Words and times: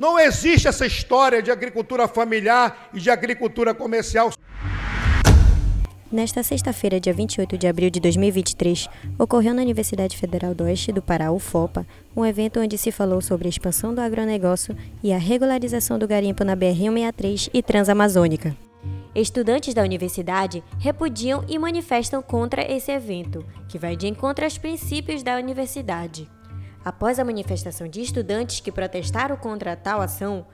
Não 0.00 0.18
existe 0.18 0.66
essa 0.66 0.86
história 0.86 1.42
de 1.42 1.50
agricultura 1.50 2.08
familiar 2.08 2.88
e 2.94 2.98
de 2.98 3.10
agricultura 3.10 3.74
comercial. 3.74 4.30
Nesta 6.10 6.42
sexta-feira, 6.42 6.98
dia 6.98 7.12
28 7.12 7.58
de 7.58 7.66
abril 7.66 7.90
de 7.90 8.00
2023, 8.00 8.88
ocorreu 9.18 9.52
na 9.52 9.60
Universidade 9.60 10.16
Federal 10.16 10.54
do 10.54 10.64
Oeste 10.64 10.90
do 10.90 11.02
Pará, 11.02 11.30
UFOPA, 11.30 11.86
um 12.16 12.24
evento 12.24 12.60
onde 12.60 12.78
se 12.78 12.90
falou 12.90 13.20
sobre 13.20 13.46
a 13.46 13.50
expansão 13.50 13.94
do 13.94 14.00
agronegócio 14.00 14.74
e 15.02 15.12
a 15.12 15.18
regularização 15.18 15.98
do 15.98 16.08
garimpo 16.08 16.44
na 16.44 16.56
BR-163 16.56 17.50
e 17.52 17.62
Transamazônica. 17.62 18.56
Estudantes 19.14 19.74
da 19.74 19.82
universidade 19.82 20.64
repudiam 20.78 21.44
e 21.46 21.58
manifestam 21.58 22.22
contra 22.22 22.62
esse 22.62 22.90
evento, 22.90 23.44
que 23.68 23.78
vai 23.78 23.96
de 23.96 24.06
encontro 24.06 24.46
aos 24.46 24.56
princípios 24.56 25.22
da 25.22 25.36
universidade. 25.36 26.26
Após 26.84 27.18
a 27.18 27.24
manifestação 27.24 27.88
de 27.88 28.00
estudantes 28.00 28.60
que 28.60 28.72
protestaram 28.72 29.36
contra 29.36 29.76
tal 29.76 30.00
ação, 30.00 30.46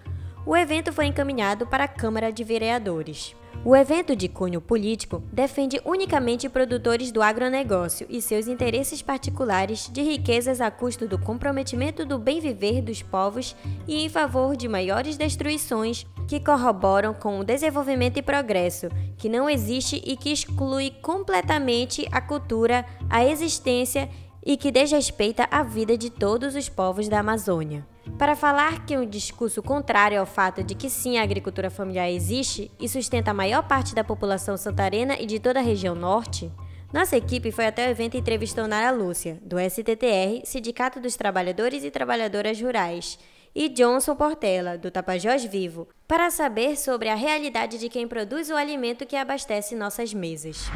o 0.44 0.56
evento 0.56 0.92
foi 0.92 1.06
encaminhado 1.06 1.66
para 1.66 1.84
a 1.84 1.88
Câmara 1.88 2.32
de 2.32 2.44
Vereadores. 2.44 3.34
O 3.64 3.74
evento 3.74 4.14
de 4.14 4.28
cunho 4.28 4.60
político 4.60 5.22
defende 5.32 5.80
unicamente 5.84 6.48
produtores 6.48 7.10
do 7.10 7.20
agronegócio 7.20 8.06
e 8.08 8.22
seus 8.22 8.46
interesses 8.46 9.02
particulares 9.02 9.90
de 9.92 10.02
riquezas 10.02 10.60
a 10.60 10.70
custo 10.70 11.08
do 11.08 11.18
comprometimento 11.18 12.04
do 12.04 12.16
bem 12.16 12.38
viver 12.38 12.80
dos 12.80 13.02
povos 13.02 13.56
e 13.88 14.04
em 14.04 14.08
favor 14.08 14.56
de 14.56 14.68
maiores 14.68 15.16
destruições 15.16 16.06
que 16.28 16.38
corroboram 16.38 17.12
com 17.14 17.40
o 17.40 17.44
desenvolvimento 17.44 18.18
e 18.18 18.22
progresso, 18.22 18.88
que 19.16 19.28
não 19.28 19.50
existe 19.50 20.00
e 20.04 20.16
que 20.16 20.32
exclui 20.32 20.90
completamente 21.02 22.06
a 22.12 22.20
cultura, 22.20 22.84
a 23.10 23.24
existência 23.24 24.08
e 24.46 24.56
que 24.56 24.70
desrespeita 24.70 25.48
a 25.50 25.64
vida 25.64 25.98
de 25.98 26.08
todos 26.08 26.54
os 26.54 26.68
povos 26.68 27.08
da 27.08 27.18
Amazônia. 27.18 27.84
Para 28.16 28.36
falar 28.36 28.86
que 28.86 28.96
um 28.96 29.04
discurso 29.04 29.60
contrário 29.60 30.20
ao 30.20 30.24
fato 30.24 30.62
de 30.62 30.76
que 30.76 30.88
sim 30.88 31.18
a 31.18 31.24
agricultura 31.24 31.68
familiar 31.68 32.08
existe 32.08 32.70
e 32.78 32.88
sustenta 32.88 33.32
a 33.32 33.34
maior 33.34 33.66
parte 33.66 33.92
da 33.92 34.04
população 34.04 34.56
santarena 34.56 35.16
e 35.18 35.26
de 35.26 35.40
toda 35.40 35.58
a 35.58 35.62
região 35.62 35.96
norte, 35.96 36.50
nossa 36.92 37.16
equipe 37.16 37.50
foi 37.50 37.66
até 37.66 37.88
o 37.88 37.90
evento 37.90 38.14
e 38.14 38.20
entrevistou 38.20 38.68
Nara 38.68 38.92
Lúcia, 38.92 39.40
do 39.42 39.56
STTR, 39.58 40.42
Sindicato 40.44 41.00
dos 41.00 41.16
Trabalhadores 41.16 41.82
e 41.82 41.90
Trabalhadoras 41.90 42.60
Rurais, 42.60 43.18
e 43.52 43.68
Johnson 43.68 44.14
Portela, 44.14 44.78
do 44.78 44.90
Tapajós 44.90 45.44
Vivo, 45.44 45.88
para 46.06 46.30
saber 46.30 46.76
sobre 46.76 47.08
a 47.08 47.16
realidade 47.16 47.78
de 47.78 47.88
quem 47.88 48.06
produz 48.06 48.48
o 48.50 48.54
alimento 48.54 49.06
que 49.06 49.16
abastece 49.16 49.74
nossas 49.74 50.14
mesas. 50.14 50.70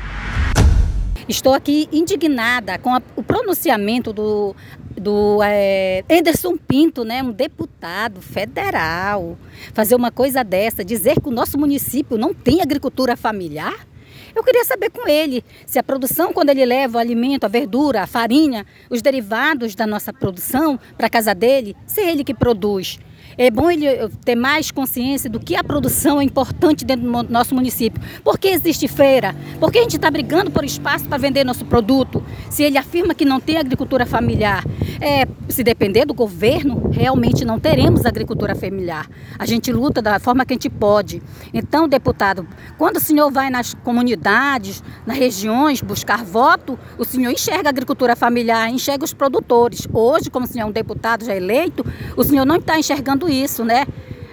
Estou 1.30 1.54
aqui 1.54 1.88
indignada 1.92 2.76
com 2.76 2.92
a, 2.92 3.00
o 3.14 3.22
pronunciamento 3.22 4.12
do, 4.12 4.52
do 5.00 5.38
é, 5.44 6.02
Anderson 6.10 6.56
Pinto, 6.56 7.04
né, 7.04 7.22
um 7.22 7.30
deputado 7.30 8.20
federal, 8.20 9.38
fazer 9.72 9.94
uma 9.94 10.10
coisa 10.10 10.42
dessa, 10.42 10.84
dizer 10.84 11.20
que 11.20 11.28
o 11.28 11.30
nosso 11.30 11.56
município 11.56 12.18
não 12.18 12.34
tem 12.34 12.60
agricultura 12.60 13.16
familiar. 13.16 13.86
Eu 14.34 14.42
queria 14.42 14.64
saber 14.64 14.90
com 14.90 15.06
ele 15.08 15.44
se 15.66 15.78
a 15.78 15.84
produção, 15.84 16.32
quando 16.32 16.50
ele 16.50 16.64
leva 16.64 16.98
o 16.98 17.00
alimento, 17.00 17.44
a 17.44 17.48
verdura, 17.48 18.02
a 18.02 18.08
farinha, 18.08 18.66
os 18.90 19.00
derivados 19.00 19.76
da 19.76 19.86
nossa 19.86 20.12
produção 20.12 20.80
para 20.96 21.06
a 21.06 21.10
casa 21.10 21.32
dele, 21.32 21.76
se 21.86 22.00
é 22.00 22.10
ele 22.10 22.24
que 22.24 22.34
produz. 22.34 22.98
É 23.36 23.50
bom 23.50 23.70
ele 23.70 23.86
eh, 23.86 24.08
ter 24.24 24.34
mais 24.34 24.70
consciência 24.70 25.30
do 25.30 25.40
que 25.40 25.56
a 25.56 25.64
produção 25.64 26.20
é 26.20 26.24
importante 26.24 26.84
dentro 26.84 27.06
do 27.06 27.32
nosso 27.32 27.54
município. 27.54 28.00
Por 28.22 28.38
que 28.38 28.48
existe 28.48 28.88
feira? 28.88 29.34
Por 29.58 29.70
que 29.70 29.78
a 29.78 29.82
gente 29.82 29.96
está 29.96 30.10
brigando 30.10 30.50
por 30.50 30.64
espaço 30.64 31.08
para 31.08 31.18
vender 31.18 31.44
nosso 31.44 31.64
produto? 31.64 32.22
Se 32.50 32.62
ele 32.62 32.78
afirma 32.78 33.14
que 33.14 33.24
não 33.24 33.40
tem 33.40 33.56
agricultura 33.56 34.06
familiar, 34.06 34.64
é, 35.00 35.26
se 35.48 35.64
depender 35.64 36.04
do 36.04 36.12
governo, 36.12 36.90
realmente 36.90 37.44
não 37.44 37.58
teremos 37.58 38.04
agricultura 38.04 38.54
familiar. 38.54 39.08
A 39.38 39.46
gente 39.46 39.72
luta 39.72 40.02
da 40.02 40.20
forma 40.20 40.44
que 40.44 40.52
a 40.52 40.56
gente 40.56 40.68
pode. 40.68 41.22
Então, 41.54 41.88
deputado, 41.88 42.46
quando 42.76 42.96
o 42.96 43.00
senhor 43.00 43.30
vai 43.30 43.48
nas 43.48 43.72
comunidades, 43.72 44.82
nas 45.06 45.16
regiões 45.16 45.80
buscar 45.80 46.22
voto, 46.22 46.78
o 46.98 47.04
senhor 47.04 47.30
enxerga 47.30 47.68
a 47.68 47.70
agricultura 47.70 48.14
familiar, 48.14 48.68
enxerga 48.68 49.04
os 49.04 49.14
produtores. 49.14 49.88
Hoje, 49.92 50.30
como 50.30 50.44
o 50.44 50.48
senhor 50.48 50.66
é 50.66 50.68
um 50.68 50.72
deputado 50.72 51.24
já 51.24 51.34
eleito, 51.34 51.84
o 52.16 52.22
senhor 52.22 52.44
não 52.44 52.56
está 52.56 52.78
enxergando 52.78 53.28
isso, 53.28 53.64
né? 53.64 53.86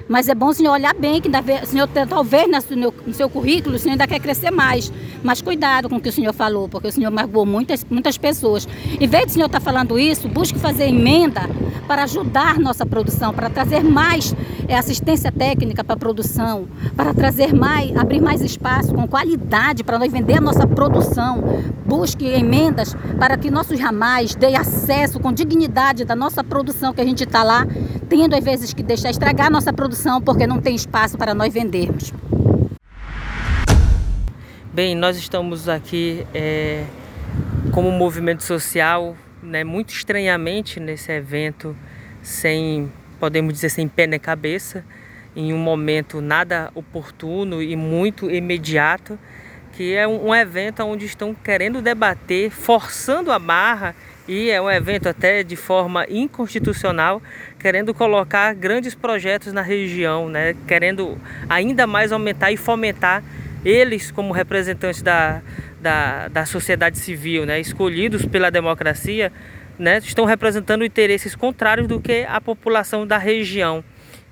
Mas 0.08 0.28
é 0.30 0.36
bom 0.36 0.48
o 0.48 0.54
senhor 0.54 0.74
olhar 0.74 0.94
bem, 0.94 1.22
que 1.22 1.30
o 1.30 1.68
senhor 1.68 1.88
talvez 2.08 2.48
no 3.06 3.14
seu 3.14 3.30
currículo 3.30 3.76
o 3.76 3.80
senhor 3.80 3.94
ainda 3.94 4.08
quer 4.08 4.20
crescer 4.20 4.52
mais. 4.52 4.92
Mas 5.24 5.42
cuidado 5.42 5.90
com 5.90 5.98
o 5.98 6.02
que 6.02 6.10
o 6.10 6.12
senhor 6.12 6.34
falou, 6.34 6.70
porque 6.70 6.88
o 6.88 6.92
senhor 6.92 7.12
magoou 7.12 7.46
muitas, 7.46 7.86
muitas 7.90 8.18
pessoas. 8.18 8.68
Em 9.00 9.08
vez 9.08 9.32
o 9.32 9.34
senhor 9.34 9.48
estar 9.48 9.60
tá 9.60 9.64
falando 9.66 10.00
isso, 10.00 10.28
busque 10.28 10.58
fazer 10.58 10.88
emenda 10.88 11.42
para 11.88 12.04
ajudar 12.04 12.60
nossa 12.60 12.86
produção, 12.86 13.34
para 13.34 13.50
trazer 13.50 13.84
mais 13.84 14.36
é, 14.68 14.78
assistência 14.78 15.32
técnica 15.32 15.84
para 15.84 15.96
a 15.96 15.98
produção, 15.98 16.68
para 16.96 17.14
trazer 17.14 17.54
mais, 17.54 17.96
abrir 17.96 18.22
mais 18.22 18.42
espaço 18.42 18.94
com 18.94 19.08
qualidade 19.08 19.84
para 19.84 19.98
nós 19.98 20.12
vender 20.12 20.38
a 20.38 20.42
nossa 20.42 20.68
produção. 20.68 21.44
Busque 21.86 22.26
emendas 22.26 22.96
para 23.18 23.38
que 23.38 23.50
nossos 23.50 23.80
ramais 23.80 24.36
deem 24.36 24.58
acesso 24.58 25.20
com 25.20 25.32
dignidade 25.32 26.06
da 26.06 26.16
nossa 26.16 26.44
produção 26.44 26.94
que 26.94 27.02
a 27.02 27.06
gente 27.06 27.24
está 27.24 27.44
lá, 27.44 27.66
tendo 28.10 28.36
às 28.36 28.44
vezes 28.44 28.74
que 28.74 28.84
deixar 28.84 29.10
estragar 29.10 29.50
nossa 29.50 29.72
produção 29.72 29.88
produção 29.88 30.22
porque 30.22 30.46
não 30.46 30.60
tem 30.60 30.76
espaço 30.76 31.18
para 31.18 31.34
nós 31.34 31.54
vendermos. 31.54 32.14
Bem, 34.74 34.96
nós 34.96 35.18
estamos 35.18 35.70
aqui 35.70 36.28
é, 36.34 36.84
como 37.72 37.90
movimento 37.90 38.44
social, 38.44 39.16
né, 39.48 39.64
muito 39.64 39.90
estranhamente 39.94 40.80
nesse 40.80 41.12
evento, 41.12 41.76
sem, 42.22 42.92
podemos 43.20 43.54
dizer, 43.54 43.70
sem 43.70 43.88
pé 43.88 44.06
nem 44.06 44.20
cabeça, 44.20 44.84
em 45.36 45.54
um 45.54 45.58
momento 45.58 46.22
nada 46.22 46.70
oportuno 46.76 47.62
e 47.62 47.76
muito 47.76 48.30
imediato, 48.30 49.18
que 49.74 49.96
é 49.96 50.08
um, 50.08 50.30
um 50.30 50.36
evento 50.36 50.84
onde 50.84 51.06
estão 51.06 51.34
querendo 51.34 51.82
debater, 51.82 52.50
forçando 52.52 53.32
a 53.32 53.40
barra 53.40 53.96
e 54.28 54.50
é 54.50 54.62
um 54.62 54.70
evento 54.70 55.08
até 55.08 55.42
de 55.44 55.56
forma 55.56 56.06
inconstitucional, 56.10 57.22
querendo 57.60 57.94
colocar 57.94 58.54
grandes 58.54 58.94
projetos 58.94 59.54
na 59.54 59.62
região, 59.62 60.28
né? 60.28 60.54
querendo 60.68 61.18
ainda 61.48 61.88
mais 61.88 62.12
aumentar 62.12 62.52
e 62.52 62.58
fomentar 62.58 63.24
eles 63.64 64.12
como 64.12 64.34
representantes 64.34 65.02
da, 65.02 65.42
da, 65.82 66.28
da 66.28 66.46
sociedade 66.46 66.98
civil, 66.98 67.46
né? 67.46 67.60
escolhidos 67.60 68.26
pela 68.26 68.50
democracia, 68.50 69.32
né? 69.78 69.98
estão 70.00 70.26
representando 70.26 70.84
interesses 70.84 71.36
contrários 71.36 71.88
do 71.88 72.00
que 72.00 72.26
a 72.28 72.40
população 72.42 73.06
da 73.06 73.18
região. 73.18 73.84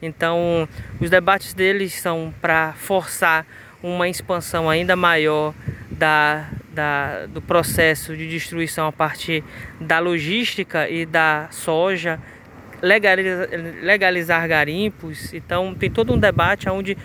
Então, 0.02 0.68
os 1.00 1.10
debates 1.10 1.54
deles 1.54 1.94
são 1.94 2.34
para 2.42 2.74
forçar 2.74 3.46
uma 3.82 4.10
expansão 4.10 4.70
ainda 4.70 4.96
maior 4.96 5.54
da, 5.92 6.50
da, 6.74 7.26
do 7.28 7.42
processo 7.42 8.16
de 8.16 8.28
destruição 8.28 8.88
a 8.88 8.92
partir 8.92 9.44
da 9.80 10.00
logística 10.00 10.90
e 10.90 11.06
da 11.06 11.48
soja, 11.52 12.20
legalizar, 12.82 13.48
legalizar 13.82 14.48
garimpos. 14.48 15.34
Então 15.34 15.74
tem 15.74 15.90
todo 15.90 16.14
um 16.14 16.18
debate 16.18 16.70
onde 16.70 16.98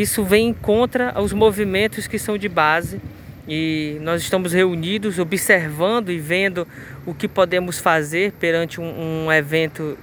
isso 0.00 0.24
vem 0.24 0.52
contra 0.52 1.20
os 1.20 1.32
movimentos 1.32 2.06
que 2.06 2.18
são 2.18 2.36
de 2.36 2.48
base 2.48 3.00
e 3.46 3.98
nós 4.00 4.22
estamos 4.22 4.52
reunidos 4.52 5.18
observando 5.18 6.10
e 6.10 6.18
vendo 6.18 6.66
o 7.06 7.14
que 7.14 7.28
podemos 7.28 7.78
fazer 7.78 8.32
perante 8.32 8.80
um, 8.80 9.26
um 9.26 9.32
evento 9.32 9.96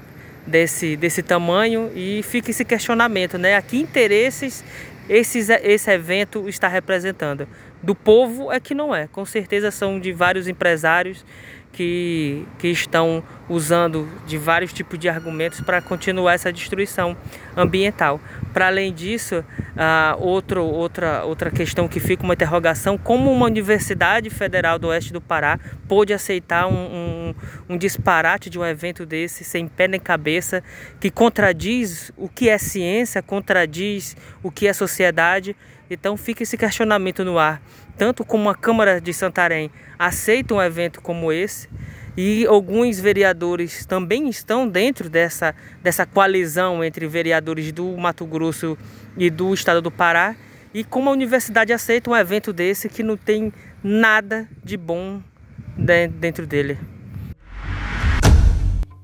desse, 0.46 0.96
desse 0.96 1.22
tamanho 1.22 1.92
e 1.96 2.24
fica 2.24 2.52
esse 2.52 2.64
questionamento, 2.64 3.38
né? 3.38 3.56
A 3.56 3.62
que 3.62 3.78
interesses 3.78 4.64
esses, 5.10 5.50
esse 5.50 5.92
evento 5.92 6.48
está 6.48 6.68
representando? 6.68 7.48
do 7.82 7.96
povo 7.96 8.52
é 8.52 8.60
que 8.60 8.74
não 8.74 8.94
é. 8.94 9.08
Com 9.08 9.26
certeza 9.26 9.72
são 9.72 10.00
de 10.00 10.12
vários 10.12 10.48
empresários 10.48 11.26
que, 11.72 12.46
que 12.60 12.68
estão 12.68 13.24
usando 13.50 14.08
de 14.26 14.38
vários 14.38 14.72
tipos 14.72 14.98
de 14.98 15.10
argumentos 15.10 15.62
para 15.62 15.82
continuar 15.82 16.34
essa 16.34 16.52
destruição 16.52 17.16
ambiental. 17.56 18.20
Para 18.54 18.68
além 18.68 18.94
disso, 18.94 19.40
uh, 19.40 20.20
outro, 20.20 20.64
outra, 20.64 21.24
outra 21.24 21.50
questão 21.50 21.88
que 21.88 22.00
fica 22.00 22.24
uma 22.24 22.34
interrogação, 22.34 22.98
como 22.98 23.32
uma 23.32 23.46
universidade 23.46 24.30
federal 24.30 24.78
do 24.78 24.88
oeste 24.88 25.14
do 25.14 25.22
Pará 25.22 25.60
pôde 25.88 26.14
aceitar 26.14 26.68
um, 26.68 26.74
um, 26.74 27.36
um 27.70 27.78
disparate 27.78 28.50
de 28.50 28.60
um 28.60 28.66
evento 28.66 29.06
desse 29.06 29.44
sem 29.44 29.68
pé 29.68 29.88
nem 29.88 30.00
cabeça, 30.00 30.64
que 31.00 31.10
contradiz 31.10 32.12
o 32.18 32.28
que 32.28 32.50
é 32.50 32.58
ciência, 32.58 33.22
contradiz 33.22 34.16
o 34.44 34.52
que 34.52 34.68
é 34.68 34.74
sociedade 34.74 35.56
então 35.94 36.16
fica 36.16 36.44
esse 36.44 36.58
questionamento 36.58 37.26
no 37.26 37.38
ar, 37.38 37.62
tanto 37.98 38.24
como 38.24 38.50
a 38.50 38.56
Câmara 38.56 39.02
de 39.02 39.14
Santarém 39.14 39.70
aceita 40.00 40.54
um 40.54 40.62
evento 40.62 41.02
como 41.02 41.32
esse, 41.32 41.70
e 42.16 42.46
alguns 42.46 43.00
vereadores 43.00 43.86
também 43.86 44.28
estão 44.30 44.68
dentro 44.68 45.10
dessa, 45.10 45.56
dessa 45.82 46.06
coalizão 46.06 46.84
entre 46.84 47.08
vereadores 47.08 47.72
do 47.72 47.98
Mato 47.98 48.26
Grosso 48.26 48.78
e 49.18 49.30
do 49.30 49.54
estado 49.54 49.82
do 49.82 49.92
Pará, 49.92 50.36
e 50.74 50.84
como 50.84 51.10
a 51.10 51.14
universidade 51.14 51.74
aceita 51.74 52.10
um 52.10 52.16
evento 52.16 52.54
desse 52.54 52.88
que 52.88 53.04
não 53.04 53.18
tem 53.18 53.52
nada 53.84 54.48
de 54.64 54.78
bom 54.78 55.22
dentro 55.76 56.48
dele. 56.48 56.78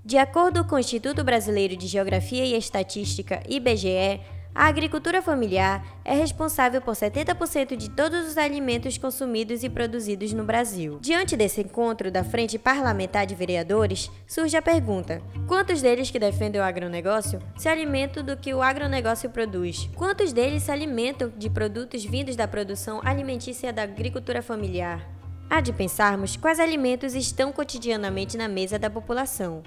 De 0.06 0.18
acordo 0.18 0.64
com 0.64 0.76
o 0.76 0.80
Instituto 0.80 1.22
Brasileiro 1.22 1.76
de 1.76 1.86
Geografia 1.86 2.46
e 2.46 2.58
Estatística, 2.58 3.44
IBGE, 3.50 4.22
a 4.58 4.66
agricultura 4.66 5.22
familiar 5.22 5.86
é 6.04 6.16
responsável 6.16 6.82
por 6.82 6.96
70% 6.96 7.76
de 7.76 7.92
todos 7.92 8.28
os 8.28 8.40
alimentos 8.40 8.98
consumidos 8.98 9.64
e 9.64 9.70
produzidos 9.70 10.34
no 10.34 10.44
Brasil. 10.44 10.98
Diante 11.00 11.38
desse 11.38 11.62
encontro 11.62 12.10
da 12.10 12.24
Frente 12.24 12.58
Parlamentar 12.58 13.28
de 13.28 13.36
Vereadores, 13.36 14.10
surge 14.26 14.58
a 14.58 14.62
pergunta: 14.62 15.22
quantos 15.48 15.80
deles 15.80 16.10
que 16.10 16.18
defendem 16.18 16.60
o 16.60 16.64
agronegócio 16.64 17.40
se 17.56 17.70
alimentam 17.70 18.24
do 18.24 18.36
que 18.36 18.52
o 18.52 18.64
agronegócio 18.64 19.30
produz? 19.30 19.88
Quantos 19.96 20.34
deles 20.34 20.64
se 20.64 20.72
alimentam 20.72 21.32
de 21.38 21.52
produtos 21.52 22.04
vindos 22.04 22.36
da 22.36 22.48
produção 22.48 23.00
alimentícia 23.06 23.72
da 23.72 23.84
agricultura 23.84 24.42
familiar? 24.42 25.08
Há 25.48 25.62
de 25.62 25.72
pensarmos 25.72 26.36
quais 26.36 26.60
alimentos 26.60 27.14
estão 27.14 27.52
cotidianamente 27.52 28.36
na 28.36 28.48
mesa 28.48 28.80
da 28.80 28.90
população. 28.90 29.62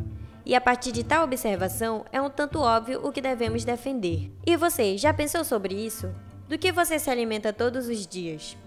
E 0.51 0.55
a 0.57 0.61
partir 0.61 0.91
de 0.91 1.05
tal 1.05 1.23
observação, 1.23 2.05
é 2.11 2.21
um 2.21 2.29
tanto 2.29 2.59
óbvio 2.59 3.07
o 3.07 3.13
que 3.13 3.21
devemos 3.21 3.65
defender. 3.65 4.33
E 4.45 4.57
você, 4.57 4.99
já 4.99 5.15
pensou 5.15 5.45
sobre 5.45 5.77
isso? 5.77 6.13
Do 6.49 6.59
que 6.59 6.73
você 6.73 6.99
se 6.99 7.09
alimenta 7.09 7.53
todos 7.53 7.87
os 7.87 8.05
dias? 8.05 8.59